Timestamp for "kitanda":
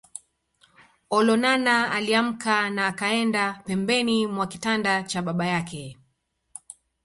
4.47-5.03